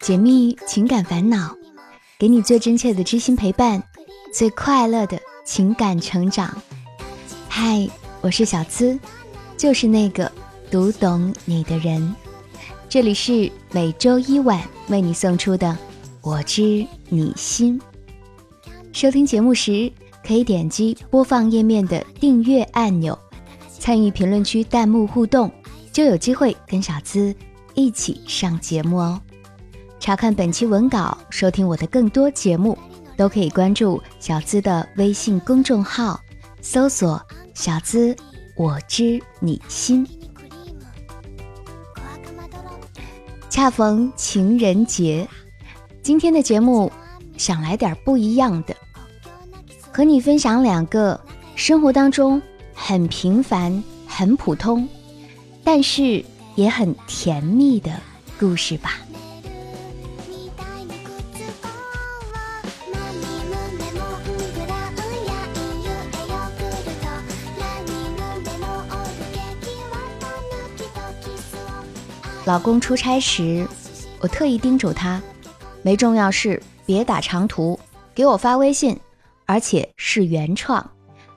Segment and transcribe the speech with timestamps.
[0.00, 1.56] 解密情感烦恼，
[2.18, 3.82] 给你最真切的知心陪伴，
[4.32, 6.60] 最快乐的情感成长。
[7.48, 7.88] 嗨，
[8.20, 8.98] 我是小资，
[9.56, 10.30] 就是那个
[10.70, 12.14] 读懂你的人。
[12.88, 15.68] 这里是每周一晚为你送出的
[16.20, 17.80] 《我知你心》。
[18.92, 19.90] 收听节目时，
[20.26, 23.18] 可以点击播放页面的订阅按钮，
[23.78, 25.50] 参与评论区弹幕互动，
[25.92, 27.34] 就有机会跟小资
[27.74, 29.20] 一起上节目哦。
[30.00, 32.78] 查看本期文稿，收听我的更多节目，
[33.16, 36.20] 都可以关注小资的微信公众号，
[36.60, 37.20] 搜索
[37.54, 38.14] “小资
[38.56, 40.06] 我知你心”。
[43.48, 45.28] 恰逢情人节，
[46.02, 46.92] 今天的节目
[47.38, 48.76] 想来点不一样的，
[49.92, 51.18] 和你分享两个
[51.54, 52.42] 生活当中
[52.74, 54.88] 很平凡、很普通，
[55.62, 56.24] 但是
[56.54, 57.90] 也很甜蜜的
[58.38, 58.98] 故事吧。
[72.46, 73.66] 老公出差时，
[74.20, 75.18] 我特意叮嘱他，
[75.82, 77.80] 没重要事别打长途，
[78.14, 79.00] 给我发微信，
[79.46, 80.90] 而且是原创，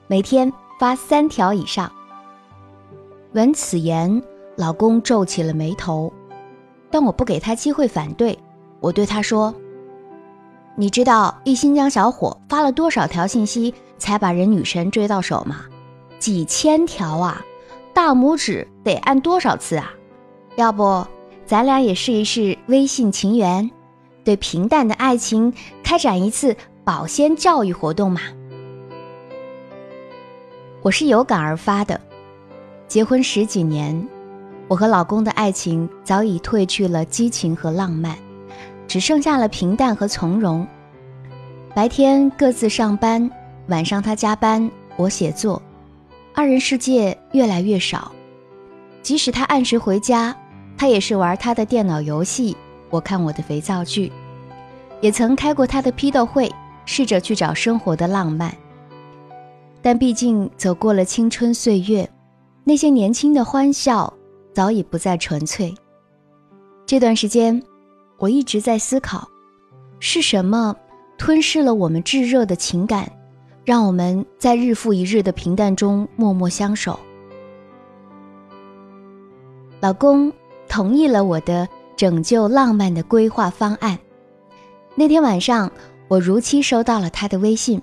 [0.07, 1.89] 每天发三条以上。
[3.31, 4.21] 闻此言，
[4.57, 6.11] 老公皱起了眉头，
[6.89, 8.37] 但我不给他机会反对，
[8.79, 9.53] 我对他说
[10.75, 15.65] ：“你知道一新疆小伙发了多少条信息才把人女神追到手吗？
[16.17, 17.45] 几千条啊！
[17.93, 19.93] 大拇指得按多少次啊？”
[20.57, 21.05] 要不，
[21.45, 23.69] 咱俩也试一试微信情缘，
[24.23, 28.21] 对平淡的爱情开展一次保鲜教育活动嘛？
[30.81, 32.01] 我是有感而发的。
[32.87, 34.07] 结婚十几年，
[34.67, 38.17] 我和老公的爱情早已褪去了激情和浪漫，
[38.87, 40.67] 只剩下了平淡和从容。
[41.73, 43.29] 白天各自上班，
[43.67, 45.61] 晚上他加班，我写作，
[46.33, 48.11] 二人世界越来越少。
[49.01, 50.35] 即使他按时回家。
[50.79, 52.55] 他也是玩他的电脑游戏，
[52.91, 54.11] 我看我的肥皂剧，
[55.01, 56.53] 也曾开过他的批斗会，
[56.85, 58.55] 试着去找生活的浪漫。
[59.81, 62.07] 但毕竟走过了青春岁月，
[62.63, 64.13] 那些年轻的欢笑
[64.57, 65.71] 早已不再纯粹。
[66.83, 67.61] 这段时间，
[68.17, 69.29] 我一直在思考，
[69.99, 70.75] 是什么
[71.15, 73.07] 吞噬了我们炙热的情感，
[73.63, 76.99] 让我们在日复一日的平淡中默默相守。
[79.79, 80.33] 老公。
[80.69, 83.97] 同意了我的拯救浪漫的规划方案。
[84.95, 85.71] 那天晚上，
[86.09, 87.81] 我如期收到了他的微信，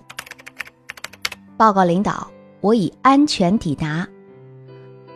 [1.56, 2.30] 报告领导，
[2.60, 4.06] 我已安全抵达。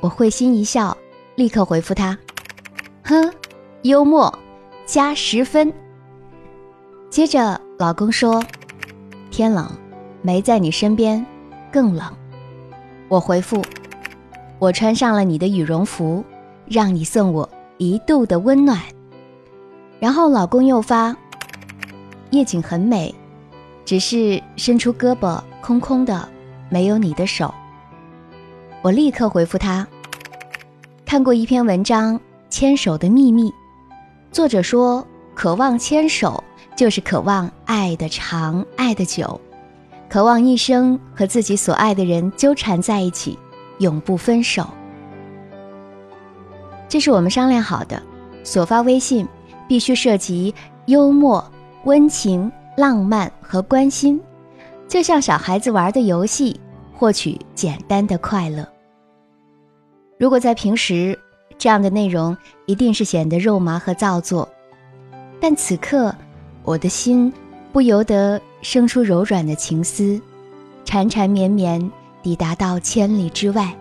[0.00, 0.96] 我会心一笑，
[1.38, 2.18] 立刻回复他
[3.06, 3.32] ：“哼，
[3.82, 4.36] 幽默，
[4.84, 5.72] 加十分。”
[7.08, 8.42] 接着，老公说
[9.30, 9.70] ：“天冷，
[10.20, 11.24] 没在你身边，
[11.70, 12.12] 更冷。”
[13.06, 13.62] 我回复
[14.58, 16.24] ：“我穿上了你的羽绒服，
[16.66, 17.48] 让你送我。”
[17.78, 18.76] 一度的温暖，
[20.00, 21.16] 然后老公又发，
[22.30, 23.14] 夜景很美，
[23.84, 26.28] 只是伸出胳膊空空的，
[26.68, 27.54] 没有你的手。
[28.82, 29.86] 我立刻回复他，
[31.08, 32.18] 看过一篇文章
[32.50, 33.50] 《牵手的秘密》，
[34.30, 35.02] 作者说，
[35.34, 36.44] 渴望牵手
[36.76, 39.40] 就是渴望爱的长，爱的久，
[40.10, 43.38] 渴望一生和自己所爱的人纠缠在一起，
[43.78, 44.68] 永不分手。
[46.90, 48.02] 这是我们商量好的，
[48.44, 49.26] 所发微信
[49.66, 50.54] 必须涉及
[50.88, 51.42] 幽默、
[51.84, 54.20] 温情、浪漫和关心，
[54.86, 56.60] 就像小孩子玩的游戏，
[56.92, 58.68] 获取简单的快乐。
[60.18, 61.16] 如果在平时，
[61.56, 62.36] 这样的内容
[62.66, 64.48] 一定是显得肉麻和造作，
[65.40, 66.14] 但此刻，
[66.64, 67.32] 我的心
[67.72, 70.20] 不由得生出柔软的情思，
[70.84, 71.90] 缠缠绵绵
[72.20, 73.72] 抵达到千里之外。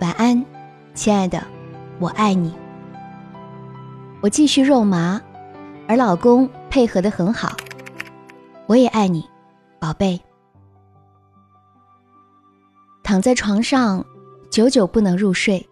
[0.00, 0.42] 晚安，
[0.94, 1.42] 亲爱的。
[1.98, 2.54] 我爱你，
[4.22, 5.20] 我继续肉麻，
[5.86, 7.54] 而老公配合的很好。
[8.66, 9.22] 我也爱你，
[9.78, 10.18] 宝贝。
[13.02, 14.02] 躺在床上，
[14.50, 15.64] 久久不能入睡。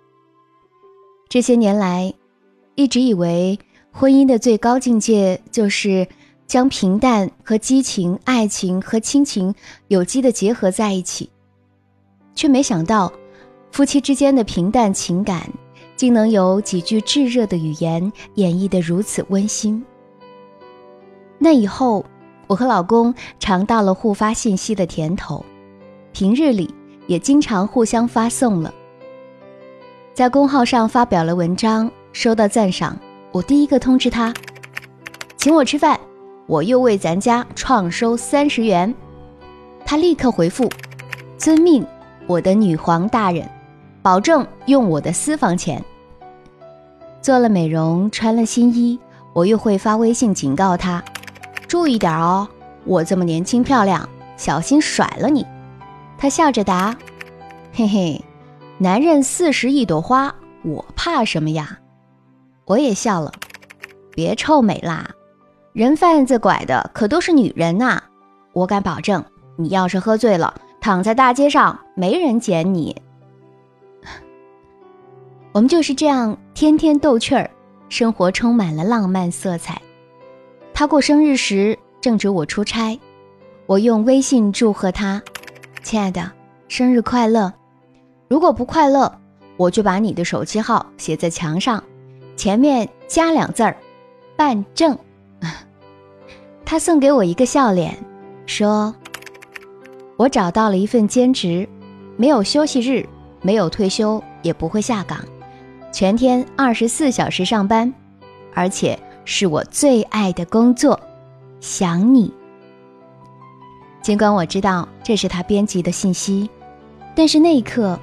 [1.29, 2.15] 这些年来，
[2.75, 3.59] 一直以为
[3.91, 6.07] 婚姻的最高境界就是
[6.47, 9.55] 将平淡和激情、爱情和亲情
[9.89, 11.29] 有机的结合在一起，
[12.35, 13.13] 却没想到，
[13.73, 15.51] 夫妻之间的平淡情感。
[15.97, 19.85] 竟能有几句炙热的语言演绎得如此温馨。
[21.41, 22.05] 那以后，
[22.47, 25.45] 我和老公尝到了互发信息的甜头，
[26.13, 26.73] 平日里
[27.09, 28.73] 也经常互相发送了。
[30.15, 32.97] 在公号上发表了文章，收到赞赏，
[33.33, 34.33] 我第一个通知他，
[35.37, 35.99] 请我吃饭，
[36.47, 38.95] 我又为咱家创收三十元。
[39.87, 40.71] 他立刻回复
[41.39, 41.85] ：“遵命，
[42.27, 43.49] 我的女皇大人，
[44.03, 45.83] 保证用我的私房钱。”
[47.23, 48.99] 做了美容，穿了新衣，
[49.33, 51.03] 我又会发微信警告他
[51.67, 52.47] ：“注意点哦，
[52.85, 54.07] 我这么年轻漂亮，
[54.37, 55.47] 小心甩了你。”
[56.19, 56.95] 他笑着答
[57.73, 58.25] ：“嘿嘿，
[58.77, 60.35] 男人四十一朵花，
[60.65, 61.79] 我怕什么呀？”
[62.67, 63.33] 我也笑了
[64.13, 65.09] ：“别臭美啦，
[65.73, 68.03] 人贩子拐的可都是女人呐！
[68.53, 69.25] 我敢保证，
[69.57, 73.01] 你要是喝醉了，躺在大街上，没人捡你。
[75.53, 77.49] ”我们就是这样天天逗趣儿，
[77.89, 79.81] 生活充满了浪漫色彩。
[80.75, 82.99] 他过生日时正值我出差，
[83.67, 85.23] 我用微信祝贺他
[85.89, 86.31] ：“亲爱的，
[86.69, 87.51] 生日快乐！
[88.29, 89.11] 如果不快乐，
[89.57, 91.83] 我就把你的手机号写在墙上，
[92.37, 93.75] 前面加两字儿
[94.37, 94.99] ‘办证’。
[96.63, 97.97] ”他送给我一个笑脸，
[98.45, 98.95] 说
[100.19, 101.67] ：“我找到了一份兼职，
[102.19, 103.09] 没有休息日，
[103.41, 105.19] 没有退休，也不会下岗。”
[105.91, 107.91] 全天二十四小时上班，
[108.53, 111.01] 而且是我最爱的工作。
[111.61, 112.31] 想你。
[114.09, 116.49] 尽管我知道这是他编辑的信息，
[117.15, 118.01] 但是那一刻，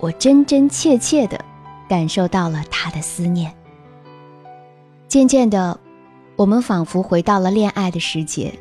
[0.00, 1.38] 我真真切切的
[1.86, 3.52] 感受到了他的思念。
[5.08, 5.78] 渐渐的，
[6.36, 8.58] 我们仿佛回到了恋爱的时节，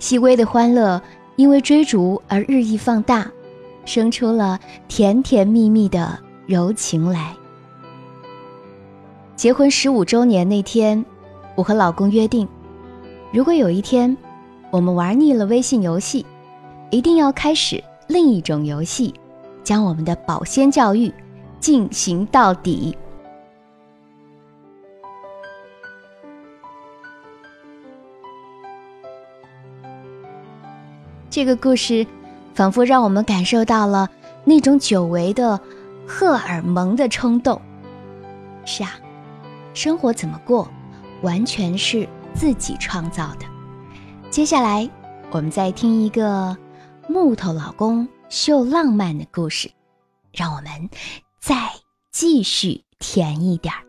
[0.00, 1.00] 细微的欢乐
[1.36, 3.30] 因为追逐而日益放大，
[3.84, 4.58] 生出了
[4.88, 7.32] 甜甜蜜蜜的柔情来。
[9.36, 11.04] 结婚十五周年那天，
[11.54, 12.48] 我和老公约定，
[13.32, 14.16] 如果有一天
[14.70, 16.24] 我们玩腻了微信游戏，
[16.90, 19.12] 一定要开始另一种游戏，
[19.64, 21.12] 将我们的保鲜教育
[21.58, 22.96] 进行到底。
[31.28, 32.06] 这个故事
[32.54, 34.08] 仿佛让我们感受到了
[34.44, 35.58] 那种久违的
[36.06, 37.60] 荷尔蒙的冲动。
[38.64, 38.90] 是啊。
[39.72, 40.68] 生活怎么过，
[41.22, 43.49] 完全是自己创造的。
[44.30, 44.88] 接下来，
[45.32, 46.56] 我们再听一个
[47.08, 49.68] 木头老公秀浪漫的故事，
[50.32, 50.70] 让我们
[51.40, 51.56] 再
[52.12, 53.80] 继续甜一点儿。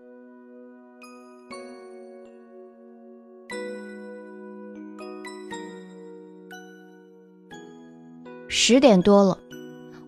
[8.47, 9.37] 十点多了，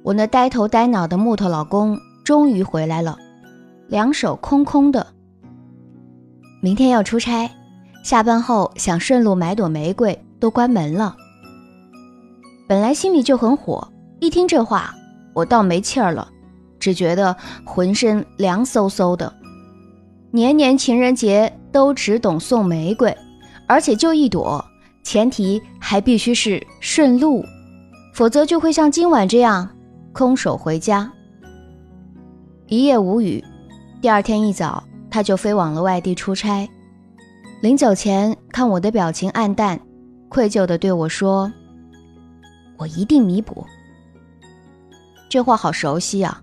[0.01, 1.95] 我那呆头呆脑的木头老公
[2.25, 3.15] 终于回来了，
[3.87, 5.05] 两手空空的。
[6.59, 7.47] 明天要出差，
[8.03, 11.15] 下班后想顺路买朵玫瑰，都关门了。
[12.67, 13.87] 本来心里就很火，
[14.19, 14.93] 一听这话，
[15.33, 16.27] 我倒没气儿了，
[16.81, 19.33] 只觉得浑身凉飕飕的。
[20.31, 23.17] 年年情人节都只懂送玫瑰，
[23.69, 24.61] 而且就一朵，
[25.01, 27.45] 前提还必须是顺路，
[28.13, 29.69] 否则就会像今晚这样
[30.11, 31.09] 空手回家。
[32.67, 33.41] 一夜无语，
[34.01, 34.83] 第二天一早。
[35.09, 36.67] 他就飞往了外地出差，
[37.61, 39.79] 临走前看我的表情黯淡，
[40.33, 41.53] 愧疚地对我说
[42.77, 43.63] ：“我一定弥补。”
[45.29, 46.41] 这话好熟悉啊，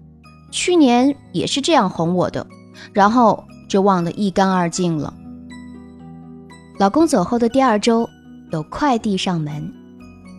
[0.53, 2.47] 去年也是这样哄我的，
[2.93, 5.13] 然后就忘得一干二净了。
[6.79, 8.09] 老公走后的第二周，
[8.53, 9.73] 有快递上门，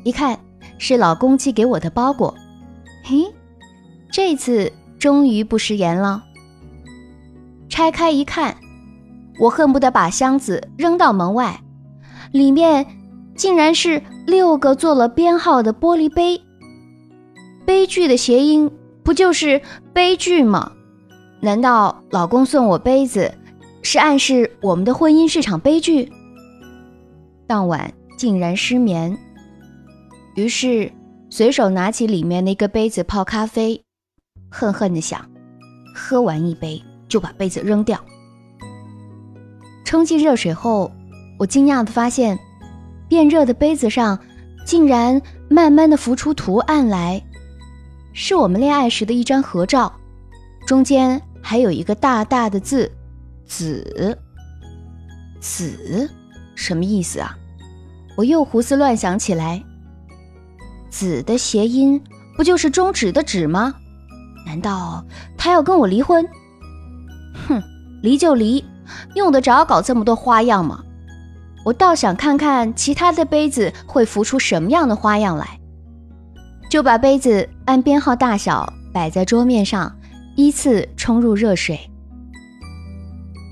[0.05, 0.39] 一看
[0.77, 2.33] 是老公寄给我的包裹，
[3.03, 3.25] 嘿，
[4.09, 6.23] 这次终于不食言了。
[7.67, 8.55] 拆开一看，
[9.39, 11.61] 我恨不得把箱子扔到门外，
[12.31, 12.85] 里面
[13.41, 16.39] 竟然是六个做了编号的玻璃杯。
[17.65, 18.69] 悲剧的谐音
[19.01, 19.59] 不就是
[19.91, 20.71] 悲剧吗？
[21.39, 23.33] 难道老公送我杯子
[23.81, 26.11] 是暗示我们的婚姻是场悲剧？
[27.47, 29.17] 当晚竟然失眠，
[30.35, 30.91] 于是
[31.31, 33.83] 随手拿起里面那个杯子泡咖啡，
[34.51, 35.19] 恨恨的想：
[35.95, 36.79] 喝完一杯。
[37.07, 37.99] 就把杯子扔掉。
[39.83, 40.91] 冲进热水后，
[41.39, 42.39] 我惊讶的发现，
[43.11, 44.17] 变热的杯子上
[44.65, 47.21] 竟然慢慢的浮出图案来，
[48.13, 49.91] 是我们恋爱时的一张合照，
[50.65, 52.89] 中间还有一个大大的字
[53.45, 54.17] “子”。
[55.41, 56.09] 子，
[56.55, 57.35] 什么意思啊？
[58.15, 59.61] 我又胡思乱想起来。
[60.89, 62.01] 子的谐音
[62.37, 63.73] 不就是终止的止吗？
[64.45, 65.03] 难道
[65.37, 66.25] 他要跟我离婚？
[67.45, 67.61] 哼，
[68.01, 68.63] 离就离，
[69.15, 70.81] 用得着搞这么多花样吗？
[71.63, 75.59] 我倒想看看其他的杯子会浮出什么样的花样来，
[76.69, 79.95] 就把杯子按编号大小摆在桌面上，
[80.35, 81.79] 依次冲入热水。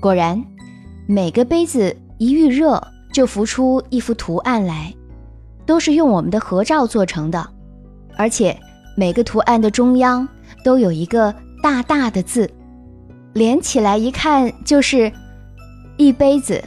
[0.00, 0.42] 果然，
[1.06, 4.92] 每个杯子一遇热就浮出一幅图案来，
[5.64, 7.48] 都是用我们的合照做成的，
[8.16, 8.58] 而且
[8.96, 10.26] 每个图案的中央
[10.64, 12.50] 都有一个大大的字，
[13.34, 15.12] 连起来一看就是
[15.96, 16.64] 一杯子，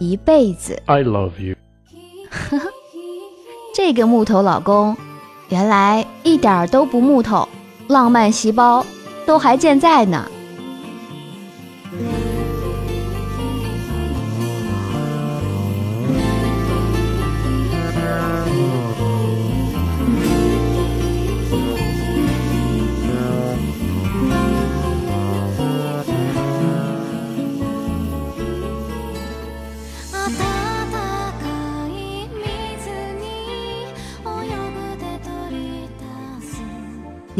[0.00, 0.82] 一辈子。
[0.86, 1.54] I love you。
[3.72, 4.96] 这个木头老公，
[5.50, 7.48] 原来一点都不木头，
[7.86, 8.84] 浪漫细胞
[9.24, 10.28] 都还健在呢。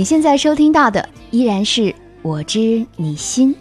[0.01, 3.55] 你现在收听到的依然是我知你心。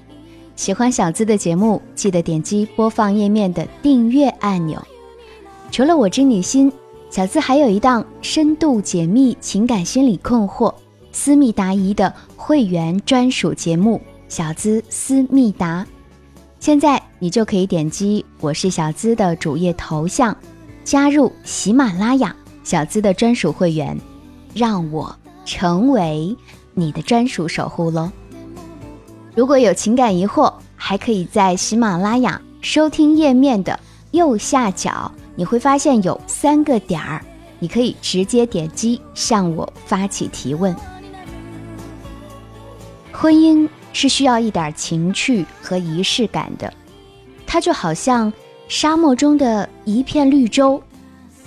[0.56, 4.82] 喜欢小资的节目，记得点击播放页面的订阅按钮。
[5.70, 6.72] 除了我知你心，
[7.10, 10.74] 小资还有一档深度解密情感心理困惑、
[11.12, 13.98] 私密答疑的会员专属节目
[14.30, 15.84] 《小资思密答》。
[16.62, 20.34] 现在你就可以点击我是小资的主页头像，
[20.86, 24.00] 加入喜马拉雅小资的专属会员，
[24.54, 25.14] 让我。
[25.46, 26.36] 成为
[26.74, 28.12] 你的专属守护喽！
[29.36, 33.80] 如果有情感疑惑，还可以在喜马拉雅收听页面的
[34.12, 37.24] 右下角，你会发现有三个点儿，
[37.60, 40.76] 你可以直接点击向我发起提问。
[43.12, 46.74] 婚姻是需要一点情趣和仪式感的，
[47.46, 48.32] 它就好像
[48.68, 50.82] 沙漠中的一片绿洲，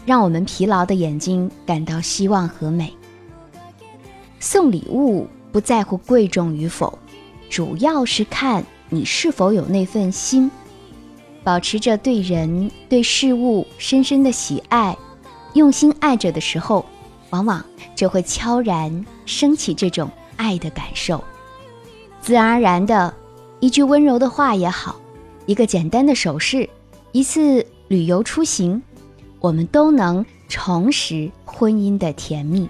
[0.05, 2.93] 让我们疲劳的眼睛感到希望和美。
[4.43, 6.99] 送礼物不在乎贵重与否，
[7.49, 10.51] 主要是看你是否有那份心。
[11.45, 14.99] 保持着对人对事物深深的喜爱，
[15.55, 16.85] 用心爱着的时候，
[17.31, 21.23] 往往就会悄然升起这种爱的感受。
[22.21, 23.15] 自然而然的，
[23.61, 25.01] 一句温柔的话也好，
[25.47, 26.69] 一个简单的手势，
[27.13, 28.83] 一次旅游出行，
[29.39, 32.69] 我们都能重拾婚姻的甜蜜。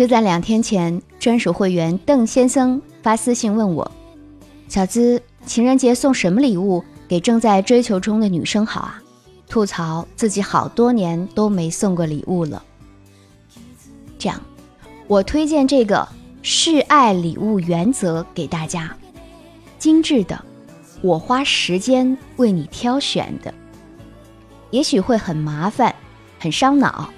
[0.00, 3.92] 就在两天前，专属会员邓先生发私信问我
[4.66, 9.02] ：“小资，情人节送什么礼物给正在追求中的女生好啊？”
[9.46, 12.64] 吐槽自己好多年都没送过礼物了。
[14.18, 14.40] 这样，
[15.06, 16.08] 我推荐这个
[16.40, 18.96] 示爱礼物原则给大家，
[19.78, 20.42] 精致的，
[21.02, 23.52] 我花时间为你挑选的，
[24.70, 25.94] 也许会很麻烦，
[26.38, 27.10] 很伤脑，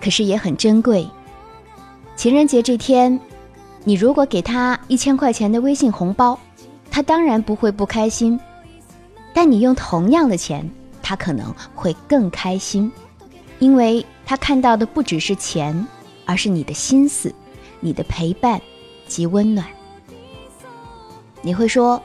[0.00, 1.06] 可是也很珍贵。
[2.16, 3.18] 情人节这天，
[3.82, 6.38] 你如果给他一千块钱的微信红包，
[6.90, 8.38] 他当然不会不开心。
[9.34, 10.70] 但你用同样的钱，
[11.02, 12.90] 他可能会更开心，
[13.58, 15.86] 因为他看到的不只是钱，
[16.24, 17.34] 而是你的心思、
[17.80, 18.60] 你的陪伴
[19.08, 19.66] 及温暖。
[21.42, 22.00] 你会说，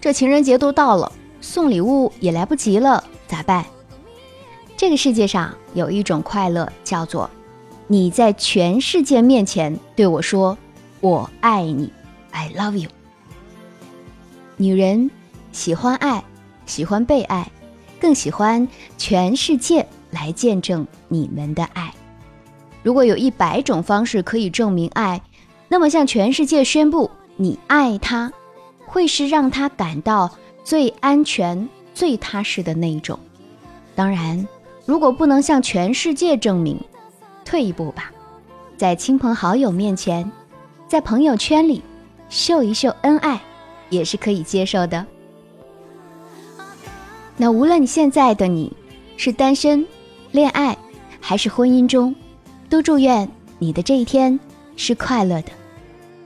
[0.00, 1.12] 这情人节都到了，
[1.42, 3.64] 送礼物也来不及了，咋办？
[4.74, 7.30] 这个世界上有一种快乐，叫做。
[7.92, 10.56] 你在全世界面前对我说
[11.02, 11.92] ：“我爱你
[12.30, 12.88] ，I love you。”
[14.56, 15.10] 女人
[15.50, 16.22] 喜欢爱，
[16.66, 17.50] 喜欢被爱，
[18.00, 21.92] 更喜欢全世界来见证你们的爱。
[22.84, 25.20] 如果有一百种方式可以证明爱，
[25.66, 28.32] 那么向全世界宣布你爱他，
[28.86, 30.30] 会是让他感到
[30.62, 33.18] 最安全、最踏实的那一种。
[33.96, 34.46] 当然，
[34.86, 36.80] 如果不能向全世界证明，
[37.50, 38.12] 退一步吧，
[38.76, 40.30] 在亲朋好友面前，
[40.86, 41.82] 在朋友圈里
[42.28, 43.40] 秀一秀恩爱，
[43.88, 45.04] 也是可以接受的。
[47.36, 48.72] 那无论你现在的你
[49.16, 49.84] 是单身、
[50.30, 50.78] 恋爱
[51.20, 52.14] 还是婚姻中，
[52.68, 53.28] 都祝愿
[53.58, 54.38] 你的这一天
[54.76, 55.50] 是快乐的。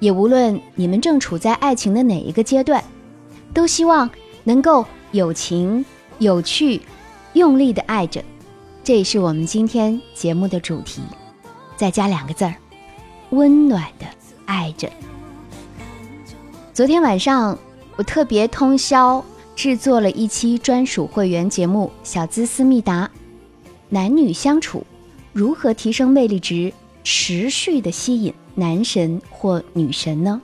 [0.00, 2.84] 也无论你们正处在爱情的哪一个阶段，
[3.54, 4.10] 都希望
[4.42, 5.82] 能够有情
[6.18, 6.82] 有趣、
[7.32, 8.22] 用力的爱着。
[8.84, 11.00] 这也是我们今天节目的主题，
[11.74, 12.54] 再加两个字儿：
[13.30, 14.04] 温暖的
[14.44, 14.90] 爱着。
[16.74, 17.58] 昨天晚上，
[17.96, 19.24] 我特别通宵
[19.56, 23.06] 制作了一期专属会员节目《小资思密达》，
[23.88, 24.84] 男女相处
[25.32, 26.70] 如何提升魅力值，
[27.02, 30.42] 持续的吸引男神或女神呢？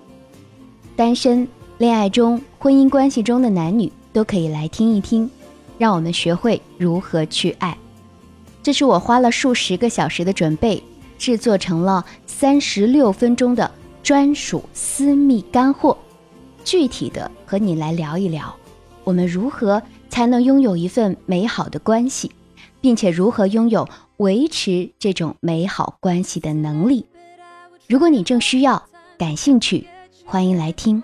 [0.97, 5.30] 单身、恋爱中、婚姻关系中的男女都可以来听一听，
[5.76, 7.76] 让我们学会如何去爱。
[8.62, 10.82] 这是我花了数十个小时的准备，
[11.18, 13.70] 制作成了三十六分钟的
[14.02, 15.96] 专属私密干货。
[16.62, 18.54] 具体的和你来聊一聊，
[19.02, 22.30] 我们如何才能拥有一份美好的关系，
[22.80, 23.88] 并且如何拥有
[24.18, 27.06] 维持这种美好关系的能力。
[27.88, 28.82] 如果你正需要、
[29.16, 29.86] 感兴趣，
[30.26, 31.02] 欢迎来听。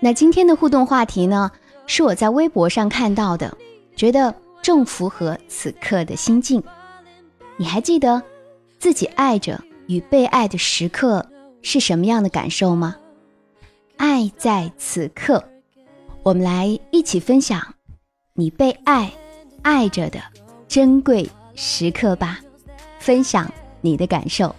[0.00, 1.52] 那今天的互动话题呢，
[1.86, 3.56] 是我在微博上看到的，
[3.96, 6.62] 觉得正符合此刻的心境。
[7.56, 8.22] 你还记得
[8.78, 11.26] 自己爱着与被爱的时刻
[11.60, 12.96] 是什么样的感受吗？
[13.96, 15.44] 爱在此刻，
[16.22, 17.74] 我们来一起分享
[18.34, 19.12] 你被爱
[19.62, 20.20] 爱着的
[20.66, 22.40] 珍贵时刻吧，
[22.98, 24.54] 分享你的感受。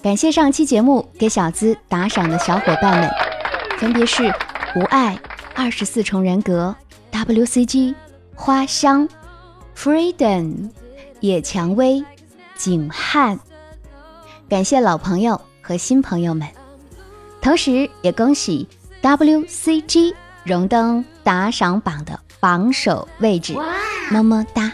[0.00, 3.10] 感谢上期节目给小资打赏的小伙伴们。
[3.78, 4.32] 分别是
[4.74, 5.18] 无爱、
[5.54, 6.76] 二十四重人格、
[7.10, 7.94] WCG、
[8.34, 9.08] 花香、
[9.74, 10.70] Freedom、
[11.20, 12.04] 野蔷薇、
[12.54, 13.38] 景汉，
[14.46, 16.46] 感谢老朋友和新朋友们，
[17.40, 18.68] 同时也恭喜
[19.00, 23.54] WCG 荣登打赏榜的榜首位置，
[24.10, 24.70] 么么哒！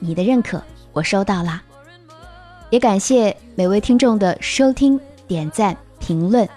[0.00, 0.60] 你的认可
[0.92, 1.62] 我收到啦，
[2.70, 4.98] 也感谢每位听众的收听、
[5.28, 6.48] 点赞、评论。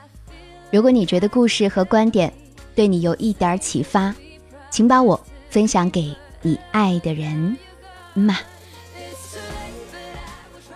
[0.71, 2.33] 如果你觉得故事和观点
[2.75, 4.13] 对你有一点启发，
[4.69, 7.57] 请把我分享给你爱的人。
[8.13, 8.37] 嘛，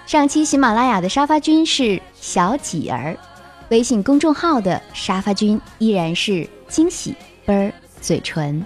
[0.06, 3.18] 上期喜马拉雅的沙发君是小几儿，
[3.70, 7.14] 微信公众号的沙发君依然是惊喜
[7.46, 8.66] 啵儿嘴唇。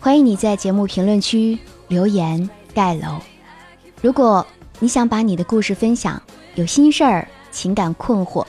[0.00, 3.20] 欢迎你在节目评论区留言盖楼。
[4.00, 4.46] 如果
[4.80, 6.20] 你想把你的故事分享，
[6.54, 8.46] 有心事儿、情感困惑。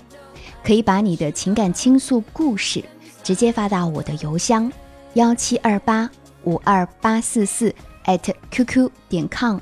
[0.63, 2.83] 可以把你的情感倾诉故事
[3.25, 4.71] 直接发到我的邮箱
[5.15, 6.07] 幺七二八
[6.43, 7.73] 五二八四四
[8.05, 8.19] at
[8.51, 9.57] qq 点 com。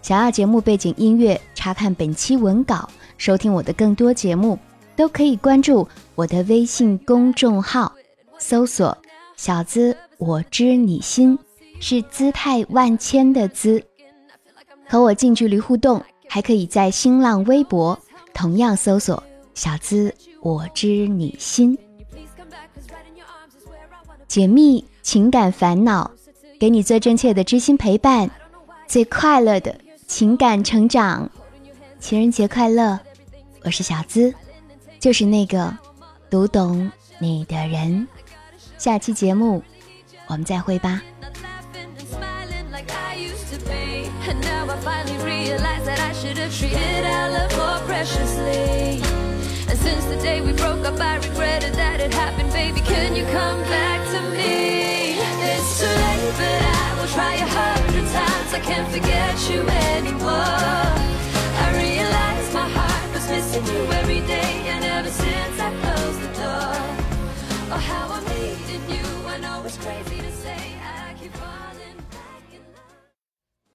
[0.00, 2.88] 想要节目背景音乐，查看本期文稿，
[3.18, 4.58] 收听我的更多节目，
[4.96, 7.92] 都可以关注我的微信公众号，
[8.38, 8.96] 搜索
[9.36, 11.38] “小资我知你心”，
[11.78, 13.84] 是姿态万千的姿。
[14.88, 17.98] 和我近距离互动，还可以在新浪微博
[18.32, 19.22] 同样搜索。
[19.54, 21.76] 小资，我知你心，
[24.28, 26.10] 解密情感烦恼，
[26.58, 28.30] 给你最真切的知心陪伴，
[28.86, 29.74] 最快乐的
[30.06, 31.30] 情感成长。
[32.00, 32.98] 情人节快乐！
[33.64, 34.34] 我是小资，
[35.00, 35.76] 就是那个
[36.28, 38.06] 读懂你的人。
[38.78, 39.62] 下期节目
[40.26, 41.02] 我们再会吧。
[49.76, 51.75] Since the day we broke up, I regretted
[52.96, 55.18] can you come back to me?
[55.52, 58.50] It's too late, but I will try a hundred times.
[58.58, 59.60] I can't forget you
[59.94, 60.92] anymore.
[61.64, 66.32] I realize my heart was missing you every day, and ever since I closed the
[66.40, 66.74] door.
[67.74, 68.25] Oh, how I'm